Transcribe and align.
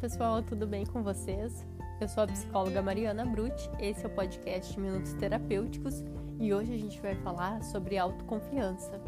pessoal, 0.00 0.42
tudo 0.42 0.66
bem 0.66 0.84
com 0.84 1.02
vocês? 1.02 1.66
Eu 1.98 2.06
sou 2.06 2.22
a 2.22 2.26
psicóloga 2.26 2.82
Mariana 2.82 3.24
Brutti, 3.24 3.70
esse 3.80 4.04
é 4.04 4.06
o 4.06 4.14
podcast 4.14 4.78
Minutos 4.78 5.14
Terapêuticos 5.14 6.04
e 6.38 6.52
hoje 6.52 6.74
a 6.74 6.76
gente 6.76 7.00
vai 7.00 7.14
falar 7.22 7.62
sobre 7.62 7.96
autoconfiança. 7.96 9.00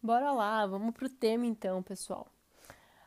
Bora 0.00 0.30
lá, 0.30 0.64
vamos 0.64 0.94
pro 0.94 1.08
tema 1.08 1.44
então, 1.44 1.82
pessoal. 1.82 2.28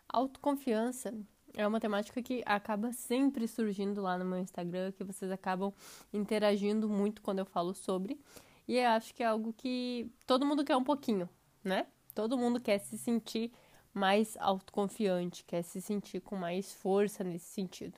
Autoconfiança 0.09 1.13
é 1.55 1.65
uma 1.65 1.79
temática 1.79 2.21
que 2.21 2.43
acaba 2.45 2.91
sempre 2.91 3.47
surgindo 3.47 4.01
lá 4.01 4.17
no 4.17 4.25
meu 4.25 4.39
Instagram, 4.39 4.91
que 4.91 5.05
vocês 5.05 5.31
acabam 5.31 5.73
interagindo 6.11 6.89
muito 6.89 7.21
quando 7.21 7.39
eu 7.39 7.45
falo 7.45 7.73
sobre, 7.73 8.19
e 8.67 8.77
eu 8.77 8.89
acho 8.89 9.15
que 9.15 9.23
é 9.23 9.27
algo 9.27 9.53
que 9.53 10.11
todo 10.27 10.45
mundo 10.45 10.65
quer 10.65 10.75
um 10.75 10.83
pouquinho, 10.83 11.29
né? 11.63 11.87
Todo 12.13 12.37
mundo 12.37 12.59
quer 12.59 12.79
se 12.79 12.97
sentir 12.97 13.51
mais 13.93 14.35
autoconfiante, 14.39 15.43
quer 15.45 15.63
se 15.63 15.81
sentir 15.81 16.21
com 16.21 16.35
mais 16.35 16.73
força 16.73 17.23
nesse 17.23 17.45
sentido. 17.45 17.97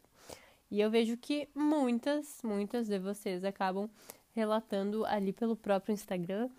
E 0.70 0.82
eu 0.82 0.90
vejo 0.90 1.16
que 1.18 1.48
muitas, 1.56 2.40
muitas 2.44 2.88
de 2.88 3.00
vocês 3.00 3.44
acabam 3.44 3.90
relatando 4.34 5.06
ali 5.06 5.32
pelo 5.32 5.56
próprio 5.56 5.94
Instagram 5.94 6.50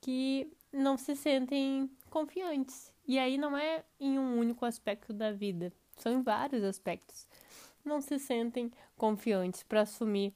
que 0.00 0.50
não 0.72 0.96
se 0.96 1.16
sentem 1.16 1.90
confiantes. 2.10 2.92
E 3.06 3.18
aí 3.18 3.38
não 3.38 3.56
é 3.56 3.84
em 3.98 4.18
um 4.18 4.38
único 4.38 4.64
aspecto 4.64 5.12
da 5.12 5.32
vida, 5.32 5.72
são 5.96 6.12
em 6.12 6.22
vários 6.22 6.62
aspectos. 6.62 7.26
Não 7.84 8.00
se 8.00 8.18
sentem 8.18 8.70
confiantes 8.96 9.62
para 9.62 9.80
assumir 9.80 10.34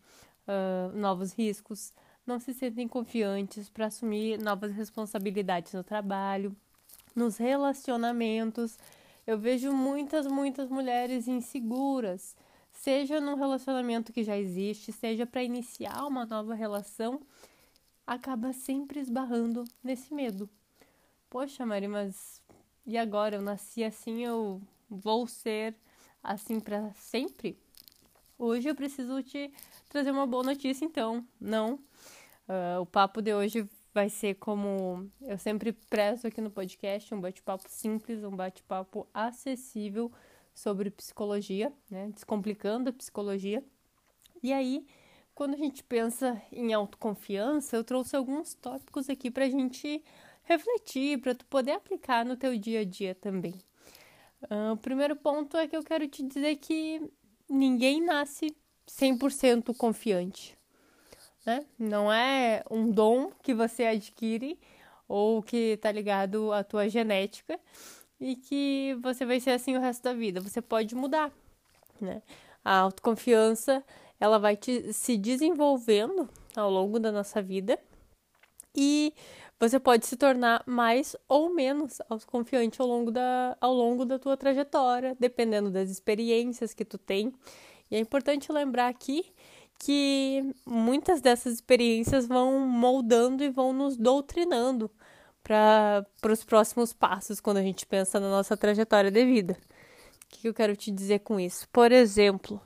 uh, 0.48 0.96
novos 0.96 1.32
riscos, 1.32 1.92
não 2.26 2.38
se 2.38 2.54
sentem 2.54 2.86
confiantes 2.86 3.68
para 3.68 3.86
assumir 3.86 4.38
novas 4.38 4.72
responsabilidades 4.72 5.72
no 5.72 5.82
trabalho, 5.82 6.54
nos 7.14 7.36
relacionamentos. 7.36 8.78
Eu 9.26 9.38
vejo 9.38 9.72
muitas, 9.72 10.26
muitas 10.26 10.68
mulheres 10.68 11.28
inseguras, 11.28 12.36
seja 12.72 13.20
num 13.20 13.34
relacionamento 13.34 14.12
que 14.12 14.24
já 14.24 14.36
existe, 14.36 14.92
seja 14.92 15.26
para 15.26 15.42
iniciar 15.42 16.06
uma 16.06 16.24
nova 16.26 16.54
relação, 16.54 17.20
acaba 18.06 18.52
sempre 18.52 19.00
esbarrando 19.00 19.64
nesse 19.82 20.12
medo. 20.12 20.48
Poxa, 21.30 21.64
Mari, 21.64 21.88
mas 21.88 22.42
e 22.84 22.98
agora? 22.98 23.36
Eu 23.36 23.42
nasci 23.42 23.84
assim, 23.84 24.24
eu 24.24 24.60
vou 24.90 25.26
ser 25.26 25.74
assim 26.22 26.60
para 26.60 26.92
sempre? 26.94 27.56
Hoje 28.38 28.68
eu 28.68 28.74
preciso 28.74 29.22
te 29.22 29.52
trazer 29.88 30.10
uma 30.10 30.26
boa 30.26 30.42
notícia, 30.42 30.84
então. 30.84 31.24
Não. 31.40 31.78
Uh, 32.48 32.80
o 32.80 32.86
papo 32.86 33.22
de 33.22 33.32
hoje 33.32 33.68
vai 33.94 34.08
ser 34.08 34.34
como 34.34 35.10
eu 35.20 35.38
sempre 35.38 35.72
prezo 35.72 36.26
aqui 36.26 36.40
no 36.40 36.50
podcast, 36.50 37.14
um 37.14 37.20
bate-papo 37.20 37.64
simples, 37.68 38.24
um 38.24 38.34
bate-papo 38.34 39.06
acessível 39.12 40.10
sobre 40.54 40.90
psicologia, 40.90 41.72
né? 41.90 42.10
Descomplicando 42.12 42.90
a 42.90 42.92
psicologia. 42.92 43.62
E 44.42 44.52
aí, 44.52 44.86
quando 45.34 45.54
a 45.54 45.58
gente 45.58 45.84
pensa 45.84 46.40
em 46.50 46.72
autoconfiança, 46.72 47.76
eu 47.76 47.84
trouxe 47.84 48.16
alguns 48.16 48.54
tópicos 48.54 49.08
aqui 49.08 49.30
para 49.30 49.44
a 49.44 49.50
gente 49.50 50.02
refletir, 50.42 51.20
para 51.20 51.34
tu 51.34 51.46
poder 51.46 51.72
aplicar 51.72 52.24
no 52.24 52.36
teu 52.36 52.58
dia 52.58 52.80
a 52.80 52.84
dia 52.84 53.14
também. 53.14 53.54
Uh, 54.42 54.72
o 54.72 54.76
primeiro 54.76 55.14
ponto 55.14 55.56
é 55.56 55.68
que 55.68 55.76
eu 55.76 55.84
quero 55.84 56.08
te 56.08 56.22
dizer 56.22 56.56
que 56.56 57.00
ninguém 57.48 58.02
nasce 58.02 58.56
100% 58.88 59.76
confiante 59.76 60.58
né? 61.44 61.64
Não 61.78 62.12
é 62.12 62.62
um 62.70 62.90
dom 62.90 63.30
que 63.42 63.54
você 63.54 63.84
adquire 63.84 64.58
ou 65.08 65.42
que 65.42 65.76
tá 65.78 65.90
ligado 65.92 66.52
à 66.52 66.64
tua 66.64 66.88
genética 66.88 67.58
e 68.20 68.36
que 68.36 68.96
você 69.02 69.26
vai 69.26 69.40
ser 69.40 69.50
assim 69.50 69.76
o 69.76 69.80
resto 69.80 70.02
da 70.02 70.14
vida. 70.14 70.40
Você 70.40 70.62
pode 70.62 70.94
mudar, 70.94 71.32
né? 72.00 72.22
A 72.64 72.78
autoconfiança, 72.78 73.84
ela 74.20 74.38
vai 74.38 74.56
te, 74.56 74.92
se 74.92 75.16
desenvolvendo 75.16 76.28
ao 76.56 76.70
longo 76.70 77.00
da 77.00 77.10
nossa 77.10 77.42
vida 77.42 77.78
e 78.74 79.12
você 79.58 79.78
pode 79.78 80.06
se 80.06 80.16
tornar 80.16 80.62
mais 80.66 81.14
ou 81.28 81.52
menos 81.54 82.00
autoconfiante 82.08 82.80
ao 82.80 82.86
longo 82.86 83.10
da, 83.10 83.56
ao 83.60 83.72
longo 83.72 84.04
da 84.04 84.18
tua 84.18 84.36
trajetória, 84.36 85.16
dependendo 85.20 85.70
das 85.70 85.90
experiências 85.90 86.74
que 86.74 86.84
tu 86.84 86.98
tem. 86.98 87.32
E 87.90 87.96
é 87.96 87.98
importante 87.98 88.50
lembrar 88.50 88.88
aqui 88.88 89.24
que 89.84 90.54
muitas 90.64 91.20
dessas 91.20 91.54
experiências 91.54 92.24
vão 92.24 92.60
moldando 92.60 93.42
e 93.42 93.50
vão 93.50 93.72
nos 93.72 93.96
doutrinando 93.96 94.88
para 95.42 96.06
os 96.30 96.44
próximos 96.44 96.92
passos 96.92 97.40
quando 97.40 97.56
a 97.56 97.62
gente 97.62 97.84
pensa 97.84 98.20
na 98.20 98.30
nossa 98.30 98.56
trajetória 98.56 99.10
de 99.10 99.24
vida. 99.24 99.58
O 100.24 100.28
que 100.28 100.48
eu 100.48 100.54
quero 100.54 100.76
te 100.76 100.92
dizer 100.92 101.18
com 101.20 101.38
isso? 101.40 101.68
Por 101.70 101.90
exemplo, 101.90 102.60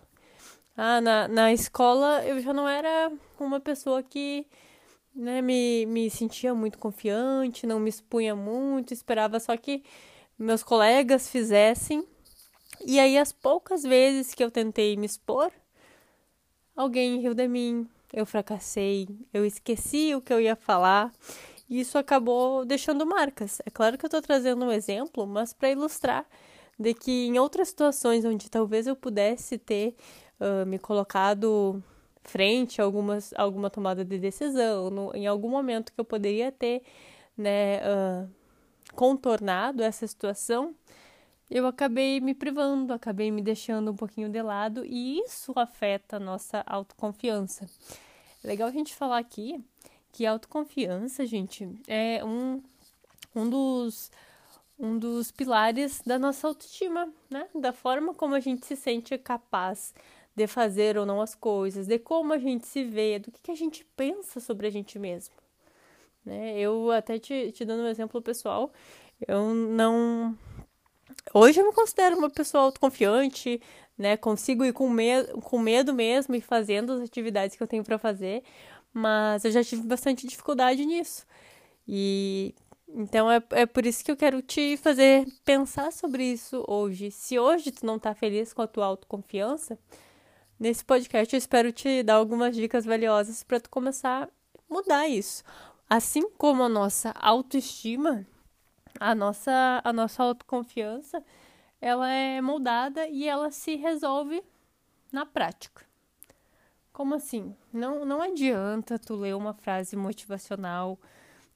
ah, 0.76 1.00
na, 1.00 1.26
na 1.26 1.52
escola 1.54 2.22
eu 2.22 2.38
já 2.38 2.52
não 2.52 2.68
era 2.68 3.10
uma 3.40 3.60
pessoa 3.60 4.02
que 4.02 4.46
né, 5.14 5.40
me, 5.40 5.86
me 5.86 6.10
sentia 6.10 6.54
muito 6.54 6.76
confiante, 6.78 7.66
não 7.66 7.80
me 7.80 7.88
expunha 7.88 8.36
muito, 8.36 8.92
esperava 8.92 9.40
só 9.40 9.56
que 9.56 9.82
meus 10.38 10.62
colegas 10.62 11.30
fizessem. 11.30 12.06
E 12.84 13.00
aí, 13.00 13.16
as 13.16 13.32
poucas 13.32 13.82
vezes 13.82 14.34
que 14.34 14.44
eu 14.44 14.50
tentei 14.50 14.98
me 14.98 15.06
expor, 15.06 15.50
alguém 16.76 17.20
riu 17.20 17.34
de 17.34 17.48
mim, 17.48 17.88
eu 18.12 18.26
fracassei, 18.26 19.08
eu 19.32 19.44
esqueci 19.44 20.14
o 20.14 20.20
que 20.20 20.32
eu 20.32 20.40
ia 20.40 20.54
falar. 20.54 21.12
E 21.68 21.80
isso 21.80 21.98
acabou 21.98 22.64
deixando 22.64 23.04
marcas. 23.04 23.60
É 23.66 23.70
claro 23.70 23.98
que 23.98 24.04
eu 24.04 24.08
estou 24.08 24.22
trazendo 24.22 24.64
um 24.64 24.70
exemplo, 24.70 25.26
mas 25.26 25.52
para 25.52 25.70
ilustrar 25.70 26.24
de 26.78 26.94
que 26.94 27.26
em 27.26 27.38
outras 27.38 27.68
situações 27.68 28.24
onde 28.24 28.50
talvez 28.50 28.86
eu 28.86 28.94
pudesse 28.94 29.58
ter 29.58 29.96
uh, 30.40 30.66
me 30.66 30.78
colocado 30.78 31.82
frente 32.22 32.80
a 32.80 32.84
algumas, 32.84 33.32
alguma 33.36 33.70
tomada 33.70 34.04
de 34.04 34.18
decisão, 34.18 34.90
no, 34.90 35.14
em 35.14 35.26
algum 35.26 35.48
momento 35.48 35.92
que 35.92 36.00
eu 36.00 36.04
poderia 36.04 36.52
ter 36.52 36.82
né, 37.36 37.78
uh, 37.78 38.28
contornado 38.94 39.82
essa 39.82 40.06
situação, 40.06 40.74
eu 41.50 41.66
acabei 41.66 42.20
me 42.20 42.34
privando, 42.34 42.92
acabei 42.92 43.30
me 43.30 43.40
deixando 43.40 43.90
um 43.90 43.96
pouquinho 43.96 44.28
de 44.28 44.42
lado 44.42 44.84
e 44.84 45.20
isso 45.20 45.52
afeta 45.56 46.16
a 46.16 46.20
nossa 46.20 46.62
autoconfiança. 46.66 47.66
É 48.44 48.48
legal 48.48 48.68
a 48.68 48.72
gente 48.72 48.94
falar 48.94 49.18
aqui 49.18 49.62
que 50.12 50.26
autoconfiança, 50.26 51.26
gente, 51.26 51.68
é 51.86 52.24
um, 52.24 52.62
um 53.34 53.48
dos 53.48 54.10
um 54.78 54.98
dos 54.98 55.30
pilares 55.30 56.02
da 56.04 56.18
nossa 56.18 56.46
autoestima, 56.48 57.08
né? 57.30 57.48
Da 57.54 57.72
forma 57.72 58.12
como 58.12 58.34
a 58.34 58.40
gente 58.40 58.66
se 58.66 58.76
sente 58.76 59.16
capaz 59.16 59.94
de 60.34 60.46
fazer 60.46 60.98
ou 60.98 61.06
não 61.06 61.20
as 61.20 61.34
coisas, 61.34 61.86
de 61.86 61.98
como 61.98 62.34
a 62.34 62.38
gente 62.38 62.66
se 62.66 62.84
vê, 62.84 63.18
do 63.18 63.30
que, 63.30 63.40
que 63.40 63.50
a 63.50 63.54
gente 63.54 63.86
pensa 63.96 64.38
sobre 64.38 64.66
a 64.66 64.70
gente 64.70 64.98
mesmo. 64.98 65.34
Né? 66.22 66.58
Eu 66.58 66.90
até 66.90 67.18
te, 67.18 67.52
te 67.52 67.64
dando 67.64 67.84
um 67.84 67.88
exemplo 67.88 68.20
pessoal, 68.20 68.70
eu 69.26 69.54
não 69.54 70.36
Hoje 71.34 71.60
eu 71.60 71.66
me 71.66 71.72
considero 71.72 72.16
uma 72.16 72.30
pessoa 72.30 72.64
autoconfiante, 72.64 73.60
né? 73.98 74.16
Consigo 74.16 74.64
ir 74.64 74.72
com, 74.72 74.88
me 74.88 75.24
com 75.42 75.58
medo 75.58 75.92
mesmo 75.92 76.34
e 76.34 76.40
fazendo 76.40 76.92
as 76.92 77.02
atividades 77.02 77.56
que 77.56 77.62
eu 77.62 77.66
tenho 77.66 77.84
para 77.84 77.98
fazer, 77.98 78.42
mas 78.92 79.44
eu 79.44 79.50
já 79.50 79.62
tive 79.62 79.82
bastante 79.82 80.26
dificuldade 80.26 80.84
nisso. 80.84 81.26
E 81.86 82.54
então 82.88 83.30
é, 83.30 83.42
é 83.50 83.66
por 83.66 83.84
isso 83.84 84.04
que 84.04 84.10
eu 84.10 84.16
quero 84.16 84.40
te 84.40 84.76
fazer 84.76 85.26
pensar 85.44 85.92
sobre 85.92 86.24
isso 86.24 86.64
hoje. 86.68 87.10
Se 87.10 87.38
hoje 87.38 87.70
tu 87.70 87.84
não 87.84 87.98
tá 87.98 88.14
feliz 88.14 88.52
com 88.52 88.62
a 88.62 88.66
tua 88.66 88.86
autoconfiança, 88.86 89.78
nesse 90.58 90.84
podcast 90.84 91.34
eu 91.34 91.38
espero 91.38 91.72
te 91.72 92.02
dar 92.02 92.14
algumas 92.14 92.54
dicas 92.54 92.84
valiosas 92.84 93.42
para 93.42 93.60
tu 93.60 93.68
começar 93.68 94.24
a 94.24 94.28
mudar 94.72 95.08
isso. 95.08 95.42
Assim 95.88 96.28
como 96.30 96.62
a 96.62 96.68
nossa 96.68 97.10
autoestima, 97.10 98.26
a 99.00 99.14
nossa, 99.14 99.80
a 99.84 99.92
nossa 99.92 100.22
autoconfiança 100.22 101.22
ela 101.80 102.10
é 102.10 102.40
moldada 102.40 103.06
e 103.06 103.28
ela 103.28 103.50
se 103.50 103.76
resolve 103.76 104.42
na 105.12 105.26
prática. 105.26 105.84
Como 106.92 107.14
assim? 107.14 107.54
Não, 107.72 108.04
não 108.04 108.22
adianta 108.22 108.98
tu 108.98 109.14
ler 109.14 109.34
uma 109.34 109.52
frase 109.52 109.96
motivacional, 109.96 110.98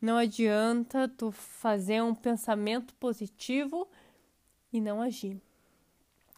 não 0.00 0.16
adianta 0.16 1.08
tu 1.08 1.30
fazer 1.30 2.02
um 2.02 2.14
pensamento 2.14 2.94
positivo 2.94 3.88
e 4.72 4.80
não 4.80 5.00
agir. 5.00 5.40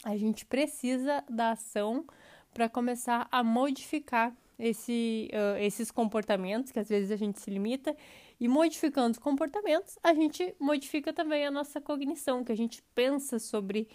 A 0.05 0.17
gente 0.17 0.45
precisa 0.45 1.23
da 1.29 1.51
ação 1.51 2.05
para 2.53 2.69
começar 2.69 3.29
a 3.31 3.43
modificar 3.43 4.33
esse, 4.59 5.29
uh, 5.33 5.59
esses 5.59 5.91
comportamentos 5.91 6.71
que 6.73 6.79
às 6.79 6.89
vezes 6.89 7.11
a 7.11 7.17
gente 7.17 7.41
se 7.41 7.51
limita 7.51 7.97
e 8.39 8.49
modificando 8.49 9.13
os 9.13 9.19
comportamentos, 9.19 9.99
a 10.03 10.13
gente 10.15 10.55
modifica 10.59 11.13
também 11.13 11.47
a 11.47 11.51
nossa 11.51 11.81
cognição, 11.81 12.45
que 12.45 12.53
a 12.53 12.57
gente 12.57 12.83
pensa 12.95 13.39
sobre 13.39 13.89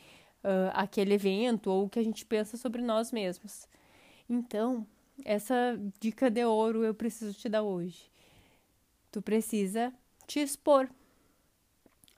uh, 0.43 0.71
aquele 0.73 1.13
evento 1.13 1.69
ou 1.69 1.85
o 1.85 1.89
que 1.89 1.99
a 1.99 2.03
gente 2.03 2.25
pensa 2.25 2.57
sobre 2.57 2.81
nós 2.81 3.11
mesmos. 3.11 3.67
Então, 4.29 4.85
essa 5.25 5.79
dica 5.99 6.29
de 6.29 6.43
ouro 6.45 6.83
eu 6.83 6.93
preciso 6.93 7.33
te 7.37 7.49
dar 7.49 7.63
hoje. 7.63 8.11
Tu 9.11 9.21
precisa 9.21 9.93
te 10.25 10.39
expor. 10.39 10.89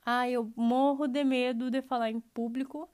Ah, 0.04 0.28
eu 0.28 0.50
morro 0.56 1.06
de 1.06 1.22
medo 1.24 1.70
de 1.70 1.82
falar 1.82 2.10
em 2.10 2.20
público. 2.20 2.88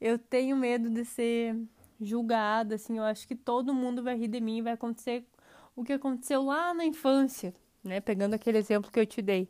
Eu 0.00 0.18
tenho 0.18 0.56
medo 0.56 0.88
de 0.88 1.04
ser 1.04 1.56
julgada, 2.00 2.76
assim. 2.76 2.98
Eu 2.98 3.04
acho 3.04 3.26
que 3.26 3.34
todo 3.34 3.74
mundo 3.74 4.02
vai 4.02 4.16
rir 4.16 4.28
de 4.28 4.40
mim 4.40 4.62
vai 4.62 4.72
acontecer 4.72 5.24
o 5.76 5.84
que 5.84 5.92
aconteceu 5.92 6.42
lá 6.42 6.74
na 6.74 6.84
infância, 6.84 7.54
né? 7.82 8.00
Pegando 8.00 8.34
aquele 8.34 8.58
exemplo 8.58 8.90
que 8.90 9.00
eu 9.00 9.06
te 9.06 9.22
dei. 9.22 9.48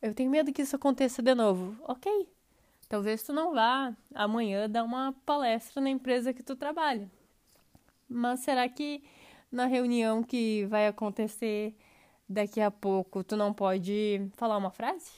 Eu 0.00 0.14
tenho 0.14 0.30
medo 0.30 0.52
que 0.52 0.62
isso 0.62 0.76
aconteça 0.76 1.22
de 1.22 1.34
novo. 1.34 1.76
Ok. 1.82 2.28
Talvez 2.88 3.22
tu 3.22 3.32
não 3.32 3.52
vá 3.52 3.94
amanhã 4.14 4.68
dar 4.68 4.84
uma 4.84 5.12
palestra 5.26 5.80
na 5.82 5.90
empresa 5.90 6.32
que 6.32 6.42
tu 6.42 6.56
trabalha. 6.56 7.10
Mas 8.08 8.40
será 8.40 8.68
que 8.68 9.02
na 9.52 9.66
reunião 9.66 10.22
que 10.22 10.64
vai 10.66 10.86
acontecer 10.86 11.76
daqui 12.28 12.60
a 12.60 12.70
pouco 12.70 13.22
tu 13.22 13.36
não 13.36 13.52
pode 13.52 14.30
falar 14.36 14.56
uma 14.56 14.70
frase? 14.70 15.10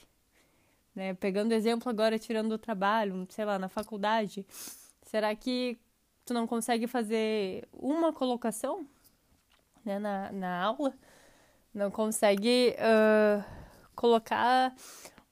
Né? 0.93 1.13
Pegando 1.13 1.53
exemplo 1.53 1.89
agora, 1.89 2.19
tirando 2.19 2.49
do 2.49 2.57
trabalho, 2.57 3.25
sei 3.29 3.45
lá, 3.45 3.57
na 3.57 3.69
faculdade, 3.69 4.45
será 5.03 5.33
que 5.35 5.79
tu 6.25 6.33
não 6.33 6.47
consegue 6.47 6.87
fazer 6.87 7.67
uma 7.73 8.13
colocação 8.13 8.85
né, 9.83 9.99
na, 9.99 10.31
na 10.31 10.63
aula? 10.63 10.93
Não 11.73 11.89
consegue 11.89 12.75
uh, 12.77 13.43
colocar 13.95 14.73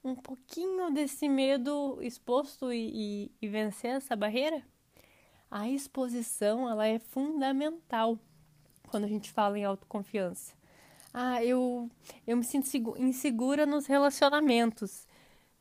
um 0.04 0.16
pouquinho 0.16 0.92
desse 0.92 1.28
medo 1.28 2.00
exposto 2.02 2.72
e, 2.72 2.92
e, 2.94 3.32
e 3.42 3.48
vencer 3.48 3.92
essa 3.92 4.16
barreira? 4.16 4.64
A 5.52 5.68
exposição 5.68 6.70
ela 6.70 6.88
é 6.88 7.00
fundamental 7.00 8.18
quando 8.88 9.06
a 9.06 9.08
gente 9.08 9.32
fala 9.32 9.58
em 9.58 9.66
autoconfiança. 9.66 10.54
Ah, 11.14 11.44
eu, 11.44 11.90
eu 12.26 12.38
me 12.38 12.44
sinto 12.44 12.96
insegura 12.98 13.66
nos 13.66 13.88
relacionamentos. 13.88 15.08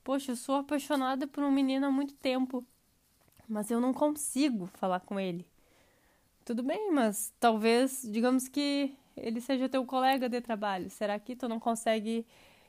Poxa, 0.05 0.33
eu 0.33 0.37
sou 0.37 0.57
apaixonada 0.57 1.27
por 1.27 1.43
um 1.43 1.51
menino 1.51 1.87
há 1.87 1.91
muito 1.91 2.15
tempo, 2.15 2.65
mas 3.49 3.71
eu 3.71 3.81
não 3.81 3.93
consigo 3.93 4.67
falar 4.67 5.00
com 5.00 5.19
ele. 5.19 5.47
Tudo 6.45 6.62
bem, 6.62 6.93
mas 6.93 7.33
talvez, 7.41 8.03
digamos 8.11 8.49
que 8.49 8.95
ele 9.17 9.41
seja 9.41 9.69
teu 9.69 9.85
colega 9.85 10.29
de 10.29 10.41
trabalho. 10.41 10.91
Será 10.91 11.19
que 11.19 11.35
tu 11.35 11.49
não 11.49 11.59
consegue 11.59 12.27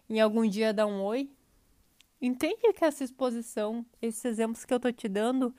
em 0.10 0.20
algum 0.20 0.48
dia 0.48 0.74
dar 0.74 0.88
um 0.88 1.02
oi? 1.02 1.30
Entende 2.22 2.74
que 2.74 2.84
essa 2.84 3.04
exposição, 3.04 3.86
esses 4.02 4.24
exemplos 4.26 4.66
que 4.66 4.74
eu 4.74 4.80
tô 4.80 4.92
te 4.92 5.08
dando, 5.08 5.56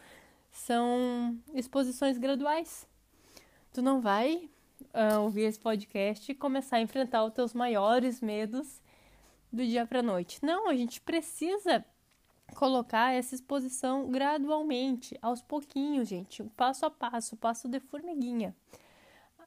são 0.51 1.39
exposições 1.55 2.19
graduais. 2.19 2.87
Tu 3.73 3.81
não 3.81 4.01
vai 4.01 4.51
uh, 4.93 5.21
ouvir 5.21 5.43
esse 5.43 5.59
podcast 5.59 6.31
e 6.31 6.35
começar 6.35 6.77
a 6.77 6.81
enfrentar 6.81 7.25
os 7.25 7.33
teus 7.33 7.55
maiores 7.55 8.21
medos 8.21 8.83
do 9.53 9.65
dia 9.65 9.87
para 9.87 10.03
noite. 10.03 10.45
Não, 10.45 10.69
a 10.69 10.75
gente 10.75 11.01
precisa 11.01 11.85
colocar 12.55 13.13
essa 13.13 13.35
exposição 13.35 14.09
gradualmente, 14.11 15.19
aos 15.21 15.43
pouquinhos, 15.43 16.09
gente, 16.09 16.43
passo 16.57 16.87
a 16.87 16.91
passo, 16.91 17.37
passo 17.37 17.69
de 17.69 17.81
formiguinha. 17.81 18.55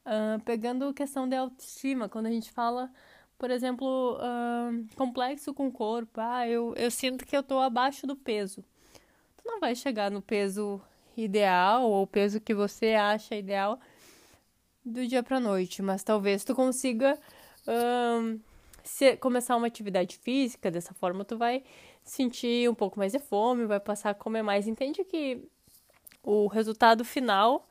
Uh, 0.04 0.42
pegando 0.44 0.92
questão 0.92 1.28
da 1.28 1.40
autoestima, 1.40 2.08
quando 2.08 2.26
a 2.26 2.30
gente 2.30 2.50
fala, 2.50 2.90
por 3.38 3.50
exemplo, 3.50 4.18
uh, 4.18 4.96
complexo 4.96 5.54
com 5.54 5.68
o 5.68 5.72
corpo, 5.72 6.20
ah, 6.20 6.46
eu, 6.46 6.74
eu 6.76 6.90
sinto 6.90 7.24
que 7.24 7.36
eu 7.36 7.42
tô 7.42 7.58
abaixo 7.58 8.06
do 8.06 8.14
peso. 8.14 8.64
Tu 9.36 9.42
não 9.46 9.60
vai 9.60 9.74
chegar 9.74 10.10
no 10.10 10.20
peso 10.20 10.80
ideal 11.16 11.90
ou 11.90 12.02
o 12.02 12.06
peso 12.06 12.40
que 12.40 12.54
você 12.54 12.94
acha 12.94 13.34
ideal 13.34 13.78
do 14.84 15.06
dia 15.06 15.22
para 15.22 15.40
noite, 15.40 15.80
mas 15.80 16.02
talvez 16.02 16.44
tu 16.44 16.54
consiga 16.54 17.18
um, 17.66 18.38
se, 18.84 19.16
começar 19.16 19.56
uma 19.56 19.66
atividade 19.66 20.18
física, 20.18 20.70
dessa 20.70 20.94
forma 20.94 21.24
tu 21.24 21.36
vai 21.36 21.64
sentir 22.04 22.68
um 22.68 22.74
pouco 22.74 22.98
mais 22.98 23.12
de 23.12 23.18
fome, 23.18 23.66
vai 23.66 23.80
passar 23.80 24.10
a 24.10 24.14
comer 24.14 24.42
mais. 24.42 24.68
Entende 24.68 25.02
que 25.04 25.42
o 26.22 26.46
resultado 26.46 27.04
final, 27.04 27.66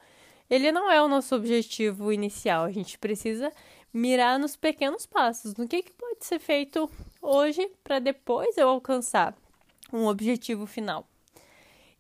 ele 0.50 0.72
não 0.72 0.92
é 0.92 1.02
o 1.02 1.08
nosso 1.08 1.36
objetivo 1.36 2.12
inicial. 2.12 2.66
A 2.66 2.72
gente 2.72 2.98
precisa 2.98 3.52
mirar 3.94 4.40
nos 4.40 4.56
pequenos 4.56 5.06
passos, 5.06 5.56
no 5.56 5.68
que, 5.68 5.84
que 5.84 5.94
pode 5.94 6.26
ser 6.26 6.40
feito 6.40 6.90
hoje 7.22 7.72
para 7.84 8.00
depois 8.00 8.58
eu 8.58 8.68
alcançar 8.68 9.36
um 9.92 10.08
objetivo 10.08 10.66
final. 10.66 11.08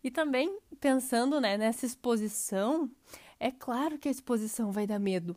E 0.04 0.10
também 0.10 0.57
pensando 0.81 1.39
né, 1.39 1.56
nessa 1.56 1.86
exposição, 1.86 2.89
é 3.39 3.51
claro 3.51 3.98
que 3.98 4.07
a 4.07 4.12
exposição 4.12 4.71
vai 4.71 4.88
dar 4.88 5.00
medo, 5.00 5.36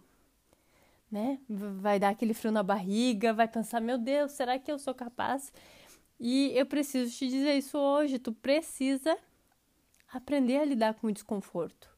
né? 1.17 1.39
Vai 1.49 1.99
dar 1.99 2.11
aquele 2.11 2.35
frio 2.35 2.53
na 2.53 2.63
barriga, 2.63 3.33
vai 3.33 3.49
pensar, 3.49 3.81
meu 3.81 3.97
Deus, 3.97 4.33
será 4.33 4.59
que 4.59 4.71
eu 4.71 4.79
sou 4.79 4.95
capaz? 4.95 5.51
E 6.21 6.53
eu 6.55 6.67
preciso 6.67 7.11
te 7.17 7.27
dizer 7.27 7.55
isso 7.55 7.79
hoje, 7.79 8.19
tu 8.19 8.33
precisa 8.33 9.17
aprender 10.13 10.59
a 10.59 10.65
lidar 10.65 10.93
com 10.93 11.07
o 11.07 11.13
desconforto. 11.13 11.89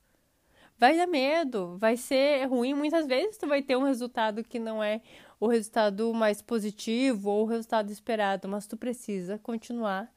Vai 0.79 0.97
dar 0.97 1.09
medo, 1.09 1.77
vai 1.79 1.97
ser 1.97 2.45
ruim, 2.45 2.75
muitas 2.75 3.09
vezes 3.09 3.37
tu 3.37 3.49
vai 3.49 3.61
ter 3.61 3.77
um 3.77 3.83
resultado 3.83 4.45
que 4.45 4.61
não 4.61 4.81
é 4.81 5.01
o 5.41 5.49
resultado 5.49 6.15
mais 6.15 6.41
positivo 6.41 7.31
ou 7.31 7.43
o 7.43 7.49
resultado 7.49 7.91
esperado, 7.91 8.49
mas 8.49 8.69
tu 8.69 8.77
precisa 8.77 9.37
continuar 9.37 10.09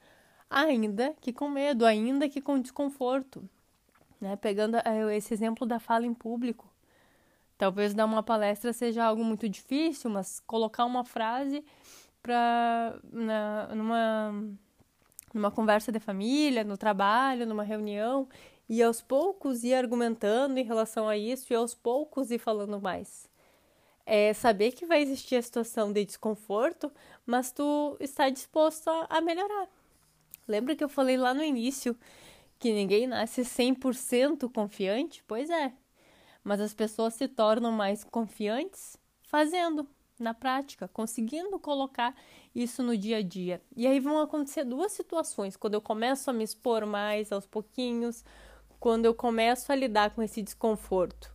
ainda 0.48 1.12
que 1.20 1.32
com 1.32 1.48
medo, 1.48 1.84
ainda 1.84 2.28
que 2.28 2.40
com 2.40 2.60
desconforto. 2.60 3.48
Né? 4.20 4.36
Pegando 4.36 4.76
eh, 4.76 5.16
esse 5.16 5.34
exemplo 5.34 5.66
da 5.66 5.80
fala 5.80 6.06
em 6.06 6.14
público. 6.14 6.71
Talvez 7.62 7.94
dar 7.94 8.06
uma 8.06 8.24
palestra 8.24 8.72
seja 8.72 9.04
algo 9.04 9.22
muito 9.22 9.48
difícil, 9.48 10.10
mas 10.10 10.40
colocar 10.40 10.84
uma 10.84 11.04
frase 11.04 11.64
para 12.20 12.98
numa 13.72 14.34
numa 15.32 15.48
conversa 15.48 15.92
de 15.92 16.00
família, 16.00 16.64
no 16.64 16.76
trabalho, 16.76 17.46
numa 17.46 17.62
reunião, 17.62 18.28
e 18.68 18.82
aos 18.82 19.00
poucos 19.00 19.62
ir 19.62 19.74
argumentando 19.74 20.58
em 20.58 20.64
relação 20.64 21.08
a 21.08 21.16
isso 21.16 21.52
e 21.52 21.54
aos 21.54 21.72
poucos 21.72 22.32
ir 22.32 22.40
falando 22.40 22.80
mais. 22.80 23.30
É 24.04 24.34
saber 24.34 24.72
que 24.72 24.84
vai 24.84 25.00
existir 25.00 25.36
a 25.36 25.42
situação 25.42 25.92
de 25.92 26.04
desconforto, 26.04 26.90
mas 27.24 27.52
tu 27.52 27.96
está 28.00 28.28
disposto 28.28 28.88
a, 28.90 29.06
a 29.08 29.20
melhorar. 29.20 29.68
Lembra 30.48 30.74
que 30.74 30.82
eu 30.82 30.88
falei 30.88 31.16
lá 31.16 31.32
no 31.32 31.44
início 31.44 31.96
que 32.58 32.72
ninguém 32.72 33.06
nasce 33.06 33.42
100% 33.42 34.50
confiante? 34.52 35.22
Pois 35.28 35.48
é. 35.48 35.72
Mas 36.42 36.60
as 36.60 36.74
pessoas 36.74 37.14
se 37.14 37.28
tornam 37.28 37.72
mais 37.72 38.04
confiantes 38.04 38.96
fazendo, 39.22 39.86
na 40.18 40.34
prática, 40.34 40.88
conseguindo 40.88 41.58
colocar 41.58 42.14
isso 42.54 42.82
no 42.82 42.96
dia 42.96 43.18
a 43.18 43.22
dia. 43.22 43.60
E 43.76 43.86
aí 43.86 43.98
vão 44.00 44.20
acontecer 44.20 44.64
duas 44.64 44.92
situações: 44.92 45.56
quando 45.56 45.74
eu 45.74 45.80
começo 45.80 46.30
a 46.30 46.32
me 46.32 46.44
expor 46.44 46.86
mais 46.86 47.32
aos 47.32 47.46
pouquinhos, 47.46 48.24
quando 48.78 49.04
eu 49.04 49.14
começo 49.14 49.70
a 49.72 49.76
lidar 49.76 50.10
com 50.14 50.22
esse 50.22 50.42
desconforto. 50.42 51.32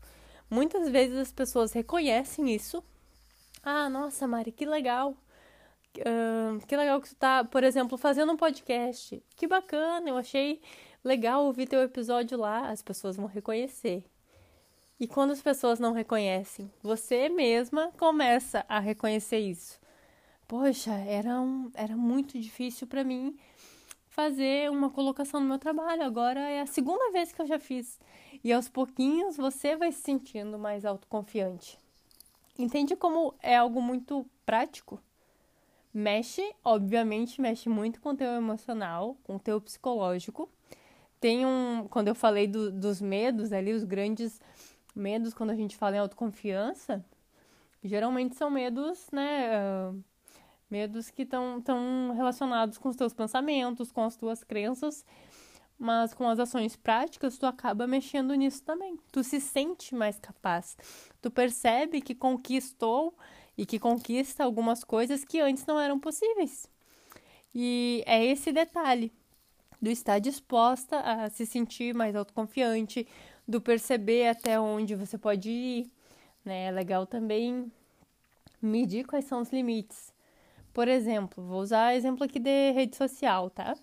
Muitas 0.50 0.90
vezes 0.90 1.18
as 1.18 1.32
pessoas 1.32 1.74
reconhecem 1.74 2.54
isso. 2.54 2.84
Ah, 3.64 3.90
nossa, 3.90 4.28
Mari, 4.28 4.52
que 4.52 4.66
legal. 4.66 5.16
Uh, 5.98 6.66
que 6.66 6.78
legal 6.78 7.02
que 7.02 7.10
tu 7.10 7.16
tá, 7.16 7.44
por 7.44 7.64
exemplo, 7.64 7.98
fazendo 7.98 8.32
um 8.32 8.38
podcast. 8.38 9.22
Que 9.36 9.48
bacana, 9.48 10.10
eu 10.10 10.18
achei 10.18 10.62
legal 11.04 11.46
ouvir 11.46 11.68
teu 11.68 11.82
episódio 11.82 12.38
lá, 12.38 12.70
as 12.70 12.82
pessoas 12.82 13.18
vão 13.18 13.26
reconhecer. 13.26 14.04
E 15.00 15.08
quando 15.08 15.32
as 15.32 15.42
pessoas 15.42 15.80
não 15.80 15.94
reconhecem, 15.94 16.72
você 16.82 17.30
mesma 17.30 17.92
começa 17.98 18.66
a 18.68 18.80
reconhecer 18.80 19.38
isso. 19.38 19.80
Poxa, 20.48 20.92
era, 20.92 21.40
um, 21.40 21.70
era 21.76 21.96
muito 21.96 22.40
difícil 22.40 22.88
para 22.88 23.04
mim 23.04 23.38
fazer 24.08 24.72
uma 24.72 24.90
colocação 24.90 25.40
no 25.40 25.46
meu 25.46 25.60
trabalho. 25.60 26.04
Agora 26.04 26.40
é 26.40 26.62
a 26.62 26.66
segunda 26.66 27.12
vez 27.12 27.32
que 27.32 27.40
eu 27.40 27.46
já 27.46 27.60
fiz. 27.60 28.00
E 28.44 28.52
aos 28.52 28.68
pouquinhos 28.68 29.38
você 29.38 29.76
vai 29.76 29.92
se 29.92 30.02
sentindo 30.02 30.58
mais 30.58 30.84
autoconfiante. 30.84 31.78
Entende 32.58 32.96
como 32.96 33.36
é 33.40 33.56
algo 33.56 33.80
muito 33.80 34.26
prático? 34.48 35.00
Mexe, 35.94 36.56
obviamente, 36.64 37.40
mexe 37.40 37.70
muito 37.70 38.02
com 38.02 38.10
o 38.10 38.16
teu 38.16 38.32
emocional, 38.32 39.16
com 39.24 39.36
o 39.36 39.40
teu 39.40 39.62
psicológico, 39.62 40.50
tem 41.20 41.46
um. 41.46 41.88
Quando 41.90 42.08
eu 42.08 42.16
falei 42.16 42.48
do, 42.48 42.72
dos 42.72 43.02
medos 43.02 43.52
ali, 43.52 43.74
os 43.74 43.84
grandes 43.84 44.40
medos, 44.98 45.34
quando 45.34 45.52
a 45.52 45.56
gente 45.56 45.78
fala 45.78 45.96
em 45.96 46.00
autoconfiança, 46.00 47.06
geralmente 47.84 48.36
são 48.36 48.50
medos, 48.50 49.08
né? 49.12 49.50
Uh, 49.60 50.04
medos 50.70 51.10
que 51.10 51.22
estão 51.22 51.62
tão 51.62 52.14
relacionados 52.16 52.78
com 52.78 52.90
os 52.90 52.96
teus 52.96 53.14
pensamentos, 53.14 53.92
com 53.92 54.04
as 54.04 54.16
tuas 54.18 54.44
crenças, 54.44 55.06
mas 55.80 56.14
com 56.14 56.28
as 56.28 56.40
ações 56.40 56.76
práticas, 56.76 57.38
tu 57.38 57.46
acaba 57.46 57.88
mexendo 57.88 58.34
nisso 58.34 58.64
também. 58.64 58.98
Tu 59.12 59.24
se 59.24 59.40
sente 59.40 59.96
mais 59.96 60.20
capaz. 60.20 60.76
Tu 61.22 61.30
percebe 61.30 62.02
que 62.02 62.16
conquistou 62.16 63.16
e 63.58 63.66
que 63.66 63.80
conquista 63.80 64.44
algumas 64.44 64.84
coisas 64.84 65.24
que 65.24 65.40
antes 65.40 65.66
não 65.66 65.80
eram 65.80 66.00
possíveis. 66.00 66.70
E 67.54 68.04
é 68.06 68.26
esse 68.26 68.52
detalhe 68.52 69.12
do 69.82 69.90
estar 69.90 70.20
disposta 70.20 71.00
a 71.00 71.30
se 71.30 71.46
sentir 71.46 71.94
mais 71.94 72.16
autoconfiante, 72.16 73.08
do 73.48 73.62
perceber 73.62 74.28
até 74.28 74.60
onde 74.60 74.96
você 74.96 75.18
pode 75.18 75.50
ir, 75.50 75.92
né? 76.44 76.66
É 76.66 76.72
legal 76.72 77.06
também 77.06 77.72
medir 78.62 79.06
quais 79.06 79.26
são 79.26 79.42
os 79.42 79.50
limites. 79.52 80.14
Por 80.74 80.88
exemplo, 80.88 81.44
vou 81.44 81.62
usar 81.62 81.96
exemplo 81.96 82.24
aqui 82.24 82.40
de 82.40 82.72
rede 82.72 82.96
social, 82.96 83.50
tá? 83.50 83.76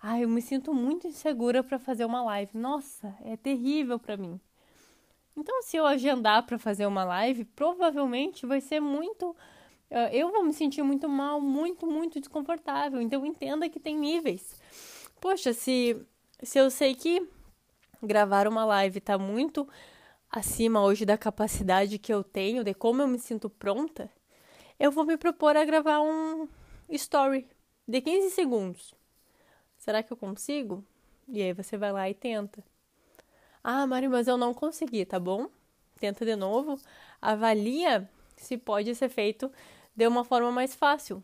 Ah, 0.00 0.20
eu 0.20 0.28
me 0.28 0.40
sinto 0.40 0.72
muito 0.72 1.08
insegura 1.08 1.64
para 1.64 1.78
fazer 1.78 2.04
uma 2.04 2.22
live. 2.22 2.56
Nossa, 2.56 3.14
é 3.24 3.36
terrível 3.36 3.98
para 3.98 4.16
mim. 4.16 4.40
Então, 5.36 5.62
se 5.62 5.76
eu 5.76 5.86
agendar 5.86 6.44
para 6.46 6.58
fazer 6.58 6.86
uma 6.86 7.04
live, 7.04 7.44
provavelmente 7.44 8.46
vai 8.46 8.60
ser 8.60 8.80
muito. 8.80 9.30
Uh, 9.90 10.08
eu 10.12 10.30
vou 10.30 10.44
me 10.44 10.52
sentir 10.52 10.82
muito 10.82 11.08
mal, 11.08 11.40
muito, 11.40 11.86
muito 11.86 12.20
desconfortável. 12.20 13.00
Então, 13.00 13.24
entenda 13.26 13.68
que 13.68 13.80
tem 13.80 13.96
níveis. 13.96 14.60
Poxa, 15.20 15.52
se, 15.52 15.96
se 16.42 16.58
eu 16.58 16.70
sei 16.70 16.94
que 16.94 17.26
gravar 18.02 18.46
uma 18.46 18.64
live 18.64 19.00
tá 19.00 19.18
muito 19.18 19.68
acima 20.30 20.82
hoje 20.82 21.04
da 21.04 21.16
capacidade 21.16 21.98
que 21.98 22.12
eu 22.12 22.22
tenho, 22.22 22.62
de 22.62 22.74
como 22.74 23.02
eu 23.02 23.08
me 23.08 23.18
sinto 23.18 23.48
pronta, 23.48 24.10
eu 24.78 24.90
vou 24.90 25.04
me 25.04 25.16
propor 25.16 25.56
a 25.56 25.64
gravar 25.64 26.00
um 26.00 26.48
story 26.90 27.46
de 27.86 28.00
15 28.00 28.30
segundos. 28.30 28.94
Será 29.76 30.02
que 30.02 30.12
eu 30.12 30.16
consigo? 30.16 30.84
E 31.26 31.42
aí 31.42 31.52
você 31.52 31.76
vai 31.76 31.92
lá 31.92 32.08
e 32.08 32.14
tenta. 32.14 32.62
Ah, 33.62 33.86
Mari, 33.86 34.08
mas 34.08 34.28
eu 34.28 34.36
não 34.36 34.54
consegui, 34.54 35.04
tá 35.04 35.18
bom? 35.18 35.48
Tenta 35.98 36.24
de 36.24 36.36
novo. 36.36 36.78
Avalia 37.20 38.08
se 38.36 38.56
pode 38.56 38.94
ser 38.94 39.08
feito 39.08 39.50
de 39.96 40.06
uma 40.06 40.24
forma 40.24 40.50
mais 40.52 40.74
fácil. 40.74 41.22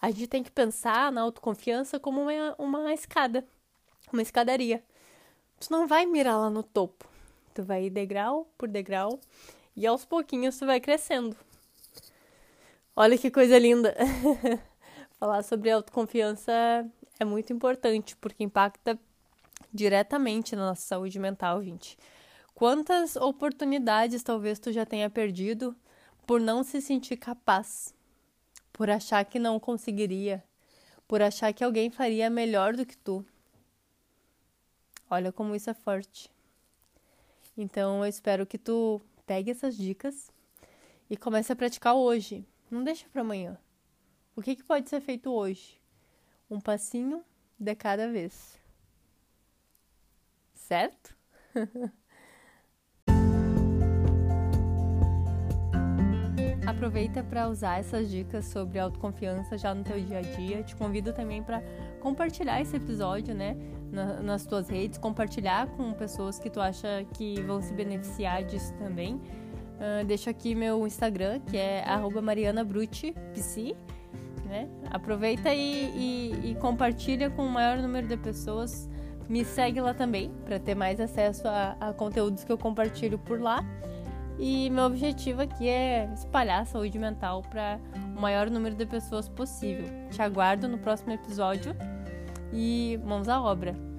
A 0.00 0.10
gente 0.10 0.26
tem 0.26 0.42
que 0.42 0.50
pensar 0.50 1.10
na 1.12 1.22
autoconfiança 1.22 1.98
como 1.98 2.22
uma, 2.22 2.54
uma 2.58 2.94
escada, 2.94 3.46
uma 4.12 4.22
escadaria. 4.22 4.82
Tu 5.60 5.70
não 5.70 5.86
vai 5.86 6.06
mirar 6.06 6.38
lá 6.38 6.48
no 6.48 6.62
topo. 6.62 7.06
Tu 7.52 7.62
vai 7.62 7.84
ir 7.84 7.90
degrau 7.90 8.50
por 8.56 8.66
degrau 8.66 9.20
e 9.76 9.86
aos 9.86 10.06
pouquinhos 10.06 10.58
tu 10.58 10.64
vai 10.64 10.80
crescendo. 10.80 11.36
Olha 12.96 13.18
que 13.18 13.30
coisa 13.30 13.58
linda! 13.58 13.94
Falar 15.20 15.42
sobre 15.42 15.70
autoconfiança 15.70 16.50
é 17.18 17.24
muito 17.26 17.52
importante 17.52 18.16
porque 18.16 18.42
impacta 18.42 18.98
diretamente 19.72 20.56
na 20.56 20.70
nossa 20.70 20.80
saúde 20.80 21.18
mental, 21.18 21.62
gente. 21.62 21.98
Quantas 22.54 23.16
oportunidades 23.16 24.22
talvez 24.22 24.58
tu 24.58 24.72
já 24.72 24.86
tenha 24.86 25.10
perdido 25.10 25.76
por 26.26 26.40
não 26.40 26.64
se 26.64 26.80
sentir 26.80 27.18
capaz, 27.18 27.94
por 28.72 28.88
achar 28.88 29.24
que 29.26 29.38
não 29.38 29.60
conseguiria, 29.60 30.42
por 31.06 31.20
achar 31.20 31.52
que 31.52 31.62
alguém 31.62 31.90
faria 31.90 32.30
melhor 32.30 32.74
do 32.74 32.86
que 32.86 32.96
tu. 32.96 33.24
Olha 35.10 35.32
como 35.32 35.56
isso 35.56 35.68
é 35.68 35.74
forte. 35.74 36.30
Então 37.56 38.04
eu 38.04 38.08
espero 38.08 38.46
que 38.46 38.56
tu 38.56 39.02
pegue 39.26 39.50
essas 39.50 39.76
dicas 39.76 40.30
e 41.10 41.16
comece 41.16 41.52
a 41.52 41.56
praticar 41.56 41.96
hoje. 41.96 42.46
Não 42.70 42.84
deixa 42.84 43.08
para 43.12 43.22
amanhã. 43.22 43.58
O 44.36 44.42
que, 44.42 44.54
que 44.54 44.62
pode 44.62 44.88
ser 44.88 45.00
feito 45.00 45.32
hoje? 45.32 45.80
Um 46.48 46.60
passinho 46.60 47.24
de 47.58 47.74
cada 47.74 48.08
vez. 48.08 48.56
Certo? 50.54 51.16
Aproveita 56.64 57.24
para 57.24 57.48
usar 57.48 57.80
essas 57.80 58.08
dicas 58.08 58.44
sobre 58.44 58.78
autoconfiança 58.78 59.58
já 59.58 59.74
no 59.74 59.82
teu 59.82 60.00
dia 60.00 60.18
a 60.18 60.22
dia. 60.22 60.62
Te 60.62 60.76
convido 60.76 61.12
também 61.12 61.42
para 61.42 61.60
compartilhar 62.00 62.60
esse 62.60 62.76
episódio, 62.76 63.34
né, 63.34 63.56
na, 63.90 64.20
nas 64.22 64.46
tuas 64.46 64.68
redes, 64.68 64.98
compartilhar 64.98 65.66
com 65.68 65.92
pessoas 65.92 66.38
que 66.38 66.48
tu 66.48 66.60
acha 66.60 67.04
que 67.14 67.40
vão 67.42 67.60
se 67.60 67.72
beneficiar 67.72 68.44
disso 68.44 68.72
também. 68.74 69.14
Uh, 69.14 70.04
deixo 70.06 70.28
aqui 70.28 70.54
meu 70.54 70.86
Instagram, 70.86 71.40
que 71.40 71.56
é 71.56 71.84
@marianabruti_pc, 72.22 73.74
né? 74.44 74.68
Aproveita 74.90 75.54
e, 75.54 75.90
e, 75.94 76.50
e 76.50 76.54
compartilha 76.56 77.30
com 77.30 77.46
o 77.46 77.48
maior 77.48 77.78
número 77.78 78.06
de 78.06 78.16
pessoas. 78.16 78.88
Me 79.28 79.44
segue 79.44 79.80
lá 79.80 79.94
também 79.94 80.30
para 80.44 80.58
ter 80.58 80.74
mais 80.74 81.00
acesso 81.00 81.46
a, 81.46 81.76
a 81.80 81.92
conteúdos 81.92 82.42
que 82.44 82.50
eu 82.50 82.58
compartilho 82.58 83.18
por 83.18 83.40
lá. 83.40 83.64
E 84.38 84.70
meu 84.70 84.84
objetivo 84.84 85.42
aqui 85.42 85.68
é 85.68 86.10
espalhar 86.14 86.62
a 86.62 86.64
saúde 86.64 86.98
mental 86.98 87.42
para 87.42 87.78
o 88.16 88.20
maior 88.20 88.50
número 88.50 88.74
de 88.74 88.86
pessoas 88.86 89.28
possível. 89.28 89.86
Te 90.10 90.20
aguardo 90.20 90.66
no 90.66 90.78
próximo 90.78 91.12
episódio 91.12 91.76
e 92.52 92.98
mãos 93.04 93.28
à 93.28 93.40
obra. 93.40 93.89